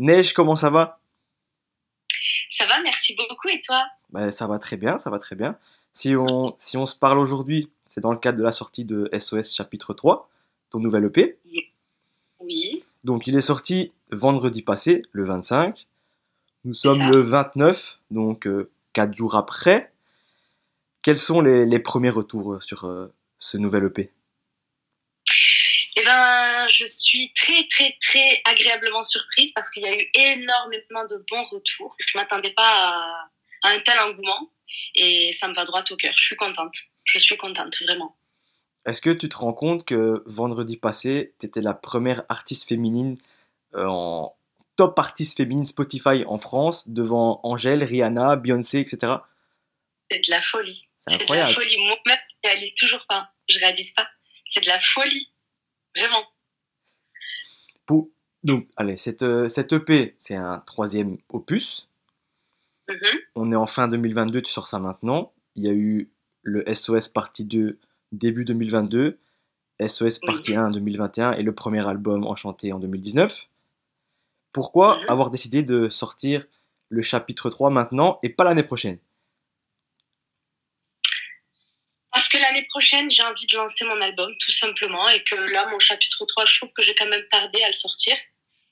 [0.00, 0.98] Neige, comment ça va?
[2.50, 3.48] Ça va, merci beaucoup.
[3.48, 3.84] Et toi?
[4.08, 5.58] Ben, Ça va très bien, ça va très bien.
[5.92, 9.10] Si on, si on se parle aujourd'hui, c'est dans le cadre de la sortie de
[9.12, 10.30] SOS chapitre 3,
[10.70, 11.36] ton nouvel EP.
[12.40, 15.86] Oui, Donc il est sorti vendredi passé, le 25.
[16.64, 18.48] Nous sommes le 29, donc
[18.94, 19.92] 4 jours après.
[21.02, 24.10] Quels sont les, les premiers retours euh, sur euh, ce nouvel EP
[26.00, 31.04] Eh ben, je suis très, très, très agréablement surprise parce qu'il y a eu énormément
[31.10, 31.94] de bons retours.
[31.98, 33.28] Je ne m'attendais pas à,
[33.64, 34.50] à un tel engouement
[34.94, 36.12] et ça me va droit au cœur.
[36.16, 36.74] Je suis contente.
[37.04, 38.16] Je suis contente, vraiment.
[38.86, 43.18] Est-ce que tu te rends compte que vendredi passé, tu étais la première artiste féminine
[43.74, 44.34] euh, en
[44.76, 49.16] top artiste féminine Spotify en France, devant Angèle, Rihanna, Beyoncé, etc.
[50.10, 50.88] C'est de la folie.
[51.06, 51.76] C'est de la folie.
[51.84, 53.28] Moi-même, je réalise toujours pas.
[53.48, 54.08] Je réalise pas.
[54.46, 55.30] C'est de la folie.
[55.96, 56.24] Vraiment.
[57.86, 58.08] Pour-
[58.42, 61.88] Donc, allez, cette, euh, cette EP, c'est un troisième opus.
[62.88, 62.96] Mhm.
[63.34, 65.32] On est en fin 2022, tu sors ça maintenant.
[65.56, 66.08] Il y a eu
[66.42, 67.78] le SOS partie 2
[68.12, 69.18] début 2022,
[69.86, 73.42] SOS partie 1 2021 et le premier album Enchanté en 2019.
[74.52, 75.04] Pourquoi Mhm.
[75.10, 76.46] avoir décidé de sortir
[76.88, 78.98] le chapitre 3 maintenant et pas l'année prochaine
[82.12, 85.68] Parce que l'année prochaine, j'ai envie de lancer mon album, tout simplement, et que là,
[85.70, 88.14] mon chapitre 3, je trouve que j'ai quand même tardé à le sortir.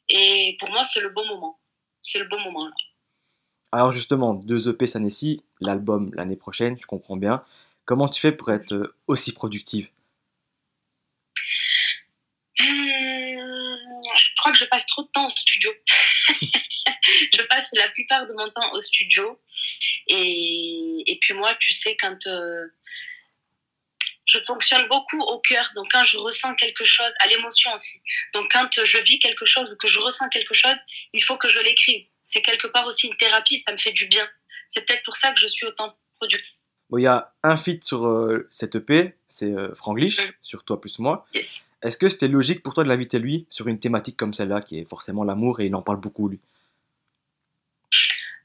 [0.09, 1.59] Et pour moi, c'est le bon moment.
[2.03, 2.75] C'est le bon moment, là.
[3.71, 7.45] Alors justement, deux EP cette année-ci, l'album l'année prochaine, je comprends bien.
[7.85, 9.89] Comment tu fais pour être euh, aussi productive?
[12.61, 12.67] Hum,
[14.17, 15.71] je crois que je passe trop de temps au studio.
[17.35, 19.39] je passe la plupart de mon temps au studio.
[20.07, 22.69] Et, et puis moi, tu sais, quand euh,
[24.29, 28.01] je fonctionne beaucoup au cœur, donc quand je ressens quelque chose, à l'émotion aussi.
[28.35, 30.77] Donc quand je vis quelque chose ou que je ressens quelque chose,
[31.13, 32.07] il faut que je l'écrive.
[32.21, 34.29] C'est quelque part aussi une thérapie, ça me fait du bien.
[34.67, 36.53] C'est peut-être pour ça que je suis autant productive.
[36.91, 40.33] Bon, il y a un feat sur euh, cette EP, c'est euh, Franglish, Mm.
[40.43, 41.27] sur Toi plus moi.
[41.35, 41.61] Yes.
[41.83, 44.79] Est-ce que c'était logique pour toi de l'inviter lui sur une thématique comme celle-là, qui
[44.79, 46.41] est forcément l'amour et il en parle beaucoup lui?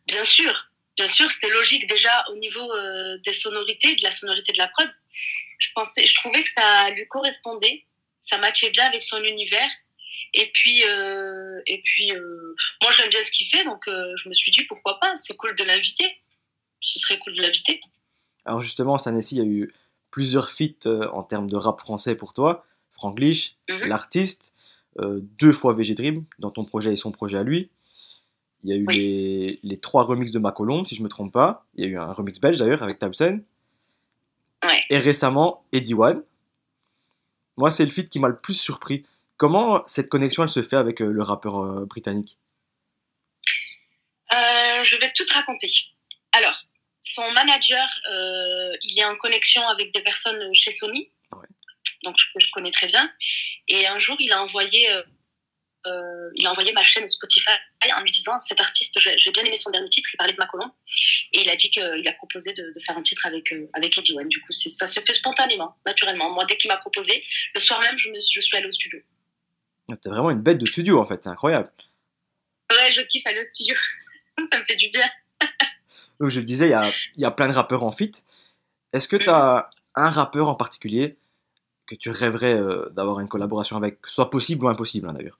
[0.08, 4.52] Bien sûr, bien sûr, c'était logique déjà au niveau euh, des sonorités, de la sonorité
[4.52, 4.90] de la prod.
[5.64, 7.86] Je pensais, je trouvais que ça lui correspondait,
[8.20, 9.70] ça matchait bien avec son univers.
[10.34, 14.28] Et puis, euh, et puis, euh, moi j'aime bien ce qu'il fait, donc euh, je
[14.28, 16.10] me suis dit pourquoi pas, c'est cool de l'inviter.
[16.82, 17.80] Ce serait cool de l'inviter.
[18.46, 19.74] Alors justement, année-ci, il y a eu
[20.12, 22.66] plusieurs feats en termes de rap français pour toi.
[22.92, 23.88] Franglish, Mhm.
[23.88, 24.54] l'artiste,
[25.00, 27.70] deux fois VG Dream, dans ton projet et son projet à lui.
[28.64, 28.98] Il y a eu Oui.
[28.98, 31.66] les, les trois remixes de Macolombe, si je me trompe pas.
[31.76, 33.44] Il y a eu un remix belge d'ailleurs avec Tabsen.
[34.66, 34.84] Ouais.
[34.90, 36.24] Et récemment, Eddie One.
[37.58, 39.06] Moi, c'est le feat qui m'a le plus surpris.
[39.38, 42.38] Comment cette connexion elle se fait avec euh, le rappeur euh, britannique?
[44.34, 45.68] Euh, je vais tout te raconter.
[46.32, 46.58] Alors,
[47.02, 51.48] son manager, euh, il est en connexion avec des personnes chez Sony, Ouais.
[52.04, 53.12] donc que je connais très bien.
[53.68, 54.88] Et un jour, il a envoyé,
[55.86, 57.52] euh, il a envoyé ma chaîne Spotify
[57.96, 60.72] en lui disant cet artiste, j'ai bien aimé son dernier titre, il parlait de Macolon,
[61.34, 63.98] et il a dit qu'il a proposé de, de faire un titre avec euh, avec
[63.98, 64.30] Eddie One.
[64.30, 66.32] Du coup, ça se fait spontanément, naturellement.
[66.34, 67.24] Moi, dès qu'il m'a proposé,
[67.54, 69.00] le soir même, je, me, je suis allée au studio.
[70.02, 71.70] T'es vraiment une bête de studio en fait, c'est incroyable.
[72.72, 73.76] Ouais, je kiffe aller au studio.
[74.52, 75.08] ça me fait du bien.
[76.20, 78.26] Donc je le disais, il y a, y a plein de rappeurs en feat.
[78.94, 81.18] Est-ce que tu as un rappeur en particulier
[81.88, 85.40] que tu rêverais euh, d'avoir une collaboration avec, soit possible ou impossible hein, d'ailleurs?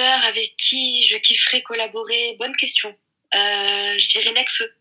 [0.00, 2.88] Avec qui je kifferais collaborer Bonne question.
[3.34, 4.74] Euh, je dirais Necfeu.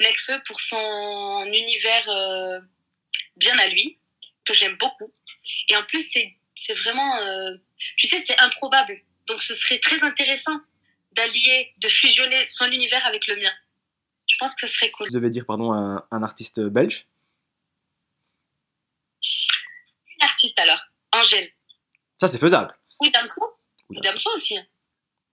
[0.00, 2.60] Necfeu pour son univers euh,
[3.36, 3.98] bien à lui,
[4.44, 5.12] que j'aime beaucoup.
[5.68, 6.10] Et en plus,
[6.54, 7.16] c'est vraiment.
[7.16, 7.54] euh,
[7.96, 9.00] tu sais, c'est improbable.
[9.26, 10.58] Donc ce serait très intéressant
[11.12, 13.52] d'allier, de fusionner son univers avec le mien.
[14.28, 15.06] Je pense que ce serait cool.
[15.08, 17.06] Je devais dire pardon un, un artiste belge?
[19.22, 21.50] Une artiste alors, Angèle.
[22.20, 22.76] Ça c'est faisable.
[23.00, 23.42] Ou Damso.
[23.90, 24.00] Ou.
[24.00, 24.56] Damso aussi.
[24.58, 24.66] hein.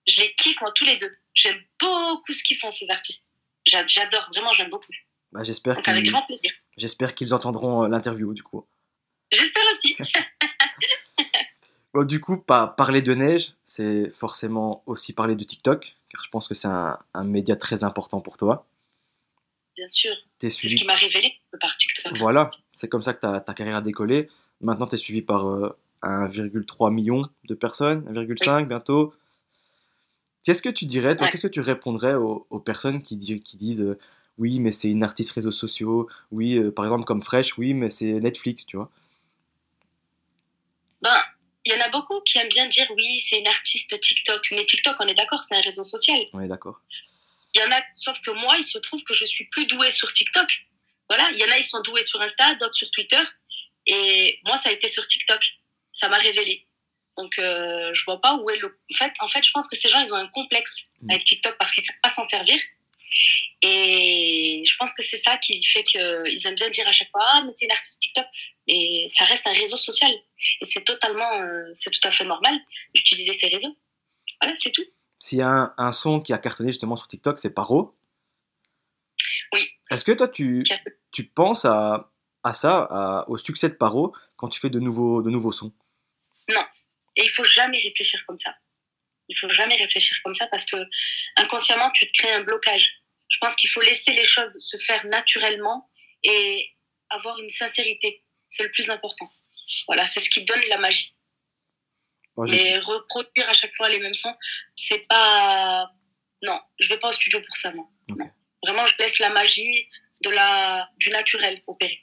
[0.08, 1.16] Je les kiffe, moi, tous les deux.
[1.34, 3.26] J'aime beaucoup ce qu'ils font, ces artistes.
[3.66, 4.92] J'a- J'adore, vraiment, j'aime beaucoup.
[5.32, 6.52] Bah, j'espère Donc, avec qu'ils grand plaisir.
[6.78, 8.68] j'espère qu'ils entendront euh, l'interview du coup.
[9.32, 9.96] J'espère aussi.
[11.94, 16.30] Bon, du coup, pas parler de neige, c'est forcément aussi parler de TikTok, car je
[16.32, 18.66] pense que c'est un, un média très important pour toi.
[19.76, 20.12] Bien sûr.
[20.40, 22.18] T'es C'est ce qui m'a révélé par TikTok.
[22.18, 24.28] Voilà, c'est comme ça que ta, ta carrière a décollé.
[24.60, 29.14] Maintenant, tu es suivi par euh, 1,3 million de personnes, 1,5 bientôt.
[30.44, 33.56] Qu'est-ce que tu dirais, toi, qu'est-ce que tu répondrais aux, aux personnes qui, di- qui
[33.58, 33.98] disent euh,
[34.38, 37.90] oui, mais c'est une artiste réseaux sociaux, oui, euh, par exemple comme Fresh, oui, mais
[37.90, 38.90] c'est Netflix, tu vois?
[41.02, 41.16] Ben,
[41.66, 44.48] il y en a beaucoup qui aiment bien dire oui, c'est une artiste TikTok.
[44.52, 46.20] Mais TikTok, on est d'accord, c'est un réseau social.
[46.34, 46.82] On est d'accord.
[47.54, 49.90] Il y en a, sauf que moi, il se trouve que je suis plus douée
[49.92, 50.66] sur TikTok.
[51.10, 53.22] Voilà, il y en a, ils sont doués sur Insta, d'autres sur Twitter.
[53.86, 55.42] Et moi, ça a été sur TikTok.
[55.94, 56.68] Ça m'a révélé.
[57.18, 58.68] Donc, euh, je vois pas où est le.
[58.92, 61.12] En fait, en fait, je pense que ces gens, ils ont un complexe Mm.
[61.12, 62.58] avec TikTok parce qu'ils savent pas s'en servir.
[63.62, 67.22] Et je pense que c'est ça qui fait qu'ils aiment bien dire à chaque fois
[67.26, 68.26] Ah, mais c'est une artiste TikTok.
[68.68, 70.12] Et ça reste un réseau social.
[70.62, 71.32] Et c'est totalement.
[71.42, 72.58] euh, c'est tout à fait normal
[72.96, 73.78] d'utiliser ces réseaux.
[74.42, 74.84] Voilà, c'est tout.
[75.20, 77.96] S'il y a un, un son qui a cartonné justement sur TikTok, c'est Paro.
[79.54, 79.68] Oui.
[79.92, 80.64] Est-ce que toi, tu,
[81.12, 82.12] tu penses à,
[82.44, 85.72] à ça, à- au succès de Paro, quand tu fais de nouveaux, de nouveaux sons?
[87.16, 88.56] Et il faut jamais réfléchir comme ça.
[89.30, 90.76] Il faut jamais réfléchir comme ça parce que
[91.38, 92.92] inconsciemment, tu te crées un blocage.
[93.30, 95.90] Je pense qu'il faut laisser les choses se faire naturellement
[96.24, 96.70] et
[97.10, 98.24] avoir une sincérité.
[98.48, 99.32] C'est le plus important.
[99.88, 101.16] Voilà, c'est ce qui donne la magie.
[102.46, 104.36] J'ai- Mais reproduire à chaque fois les mêmes sons,
[104.76, 105.90] c'est pas.
[106.42, 107.72] Non, je vais pas au studio pour ça.
[107.72, 107.88] Non.
[108.64, 109.88] Vraiment, je laisse la magie
[110.22, 110.90] de la...
[110.98, 112.03] du naturel opérer.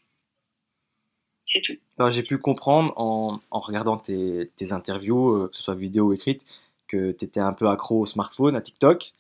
[1.53, 1.77] C'est tout.
[1.99, 6.05] Alors, J'ai pu comprendre en, en regardant tes, tes interviews, euh, que ce soit vidéo
[6.07, 6.45] ou écrite,
[6.87, 9.13] que tu étais un peu accro au smartphone, à TikTok,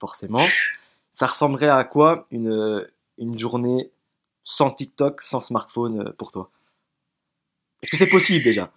[0.00, 0.46] forcément.
[1.12, 2.88] Ça ressemblerait à quoi une,
[3.18, 3.90] une journée
[4.44, 6.50] sans TikTok, sans smartphone euh, pour toi?
[7.82, 8.72] Est-ce que c'est possible déjà?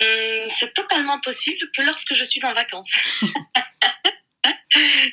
[0.00, 2.88] Hum, c'est totalement possible que lorsque je suis en vacances.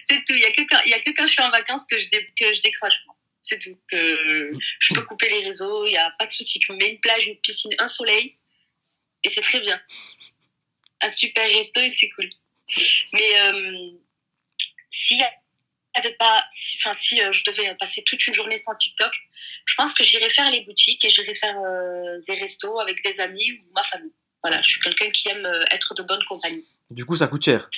[0.01, 0.33] c'est tout.
[0.33, 1.99] Il n'y a, que quand- il y a que quand je suis en vacances que
[1.99, 3.03] je, dé- que je décroche.
[3.49, 3.77] C'est tout.
[3.89, 6.59] Que je peux couper les réseaux, il n'y a pas de souci.
[6.59, 8.35] Tu me mets une plage, une piscine, un soleil,
[9.23, 9.79] et c'est très bien.
[11.01, 12.29] Un super resto et c'est cool.
[13.13, 13.91] Mais euh,
[15.97, 19.11] avait pas, si, enfin, si euh, je devais passer toute une journée sans TikTok,
[19.65, 23.19] je pense que j'irais faire les boutiques et j'irais faire euh, des restos avec des
[23.19, 24.13] amis ou ma famille.
[24.43, 26.65] Voilà, je suis quelqu'un qui aime euh, être de bonne compagnie.
[26.89, 27.69] Du coup, ça coûte cher.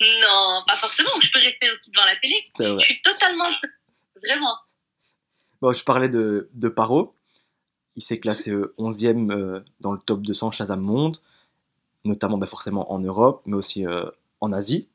[0.00, 1.10] Non, pas forcément.
[1.20, 2.50] Je peux rester aussi devant la télé.
[2.58, 3.50] Je suis totalement.
[4.24, 4.56] Vraiment.
[5.60, 7.14] Bon, je parlais de, de Paro.
[7.96, 11.20] Il s'est classé euh, 11e euh, dans le top 200 Shazam Monde,
[12.04, 14.08] notamment bah, forcément en Europe, mais aussi euh,
[14.40, 14.88] en Asie.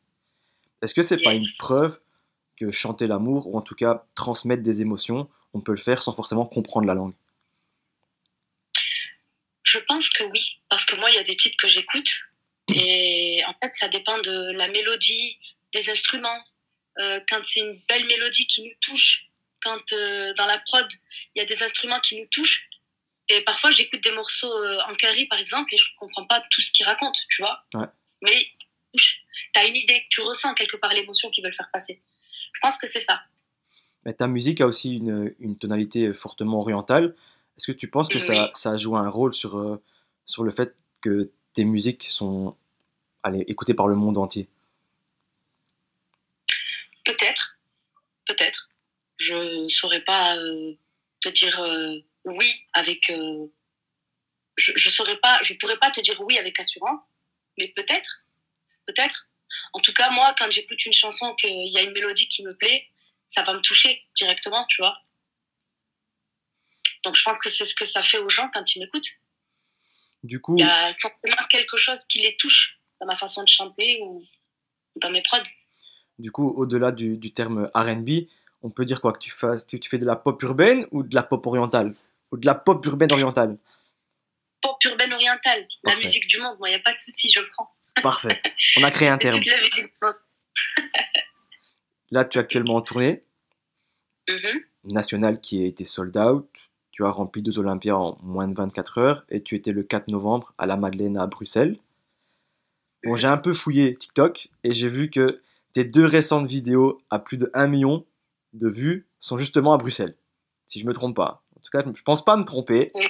[0.82, 1.42] Est-ce que c'est pas Yes.
[1.42, 2.00] une preuve
[2.58, 6.14] que chanter l'amour, ou en tout cas transmettre des émotions, on peut le faire sans
[6.14, 7.14] forcément comprendre la langue?
[9.64, 10.60] Je pense que oui.
[10.70, 12.10] Parce que moi, il y a des titres que j'écoute.
[12.70, 15.38] Et en fait, ça dépend de la mélodie,
[15.74, 16.40] des instruments.
[17.00, 19.26] Euh, quand c'est une belle mélodie qui nous touche,
[19.62, 20.88] quand euh, dans la prod,
[21.36, 22.68] il y a des instruments qui nous touchent.
[23.30, 26.44] Et parfois, j'écoute des morceaux euh, en carry, par exemple, et je ne comprends pas
[26.52, 27.66] tout ce qu'ils racontent, tu vois.
[27.74, 27.88] Ouais.
[28.22, 28.48] Mais.
[28.94, 32.02] Tu as une idée, tu ressens quelque part l'émotion qu'ils veulent faire passer.
[32.54, 33.22] Je pense que c'est ça.
[34.06, 37.14] Mais ta musique a aussi une, une tonalité fortement orientale.
[37.58, 38.50] Est-ce que tu penses que ça, Oui.
[38.54, 39.82] ça joue un rôle sur,
[40.26, 42.56] sur le fait que tes musiques sont
[43.24, 44.48] allez, écoutées par le monde entier
[47.06, 47.58] Peut-être,
[48.26, 48.70] peut-être.
[49.26, 50.74] Je ne saurais pas euh,
[51.22, 53.10] te dire euh, oui avec.
[53.10, 53.48] euh,
[54.58, 57.08] je ne saurais pas, je pourrais pas te dire oui avec assurance,
[57.58, 58.26] mais peut-être,
[58.86, 59.28] peut-être.
[59.74, 62.54] En tout cas, moi, quand j'écoute une chanson qu'il y a une mélodie qui me
[62.56, 62.88] plaît,
[63.26, 64.98] ça va me toucher directement, tu vois.
[67.04, 69.10] Donc, je pense que c'est ce que ça fait aux gens quand ils m'écoutent.
[70.24, 73.50] Du coup, Il y a forcément quelque chose qui les touche dans ma façon de
[73.50, 74.24] chanter ou
[74.98, 75.38] dans mes prods.
[76.18, 78.10] Du coup, au-delà du, du terme RB,
[78.66, 81.04] on peut dire quoi que tu, fasses, que tu fais de la pop urbaine ou
[81.04, 81.94] de la pop orientale?
[82.32, 83.58] Ou de la pop urbaine orientale?
[84.62, 87.40] Pop urbaine orientale, la musique du monde, moi, il n'y a pas de souci, je
[87.42, 87.70] le prends.
[88.02, 88.42] Parfait.
[88.80, 89.40] On a créé un terme.
[92.12, 93.22] Là, tu es actuellement en tournée
[94.28, 94.62] Mhm.
[94.86, 96.50] nationale qui a été sold out.
[96.92, 100.08] Tu as rempli deux Olympias en moins de 24 heures et tu étais le 4
[100.08, 101.78] novembre à la Madeleine à Bruxelles.
[103.04, 105.42] Bon, j'ai un peu fouillé TikTok et j'ai vu que
[105.74, 108.04] tes deux récentes vidéos à plus de 1 million
[108.56, 110.16] de vues sont justement à Bruxelles.
[110.68, 111.44] Si je me trompe pas.
[111.56, 112.92] En tout cas, je pense pas me tromper.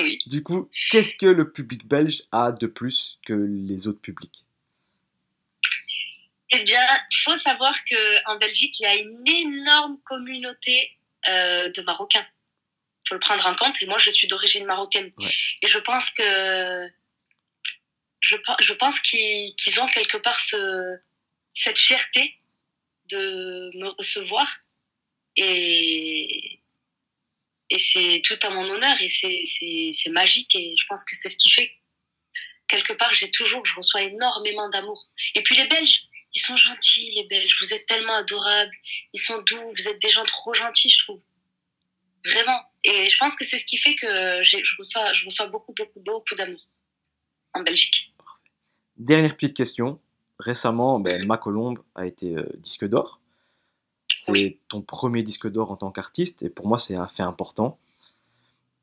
[0.00, 0.18] Oui.
[0.26, 4.44] Du coup, qu'est-ce que le public belge a de plus que les autres publics?
[6.50, 10.92] Eh bien, il faut savoir qu'en Belgique, il y a une énorme communauté
[11.28, 12.26] euh, de Marocains.
[13.04, 13.82] Il faut le prendre en compte.
[13.82, 15.12] Et moi, je suis d'origine marocaine.
[15.18, 15.32] Ouais.
[15.62, 16.86] Et je pense que.
[18.20, 20.96] Je, pe- je pense qu'ils ont quelque part ce,
[21.54, 22.37] cette fierté
[23.10, 24.48] de me recevoir.
[25.36, 26.60] Et,
[27.70, 29.00] et c'est tout à mon honneur.
[29.00, 30.54] Et c'est- magique.
[30.54, 31.70] Et je pense que c'est ce qui fait.
[32.66, 35.08] Quelque part, j'ai toujours, je reçois énormément d'amour.
[35.34, 36.02] Et puis les Belges,
[36.34, 37.56] ils sont gentils, les Belges.
[37.60, 38.74] Vous êtes tellement adorables.
[39.14, 39.70] Ils sont doux.
[39.70, 41.22] Vous êtes des gens trop gentils, je trouve.
[42.24, 42.60] vraiment.
[42.84, 46.00] Et je pense que c'est ce qui fait que je reçois, je reçois beaucoup, beaucoup,
[46.00, 46.60] beaucoup d'amour
[47.54, 48.12] en Belgique.
[48.96, 50.00] Dernière petite question.
[50.38, 53.20] Récemment, ben, Ma Colombe a été euh, disque d'or.
[54.16, 57.78] C'est ton premier disque d'or en tant qu'artiste, et pour moi, c'est un fait important.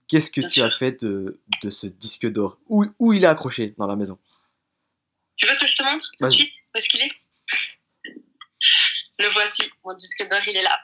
[0.08, 2.58] Qu'est-ce que tu as fait de, de ce disque d'or?
[2.68, 4.18] Où, où, il est accroché dans la maison?
[5.38, 7.12] Tu veux que je te montre tout de suite où est-ce qu'il est?
[9.20, 10.80] Le voici, mon disque d'or, il est là.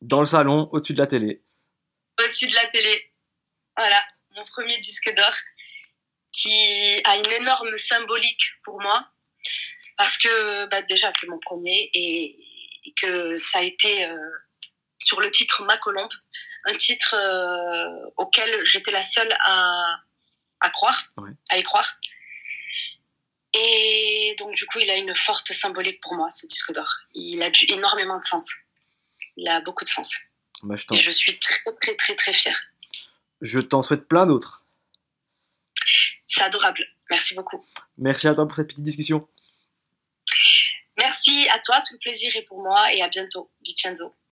[0.00, 1.42] Dans le salon, au-dessus de la télé.
[2.22, 3.12] Au-dessus de la télé.
[3.76, 4.02] Voilà,
[4.36, 5.34] mon premier disque d'or
[6.32, 9.06] qui a une énorme symbolique pour moi
[10.02, 12.36] parce que bah, déjà c'est mon premier et,
[13.00, 14.18] que ça a été euh,
[14.98, 16.10] sur le titre Ma Colombe,
[16.64, 20.00] un titre euh, auquel j'étais la seule à,
[20.60, 21.00] à croire,
[21.50, 21.88] à y croire.
[23.52, 26.92] Et donc du coup il a une forte symbolique pour moi ce disque d'or.
[27.14, 28.52] Il a énormément de sens.
[29.36, 30.18] Il a beaucoup de sens.
[30.64, 32.60] Bah, je et je suis très très très très fière.
[33.40, 34.64] Je t'en souhaite plein d'autres.
[36.26, 36.84] C'est adorable.
[37.08, 37.64] Merci beaucoup.
[37.98, 39.28] Merci à toi pour cette petite discussion.
[41.24, 43.50] Merci à toi, tout le plaisir est pour moi et à bientôt.
[43.64, 44.12] Vincenzo.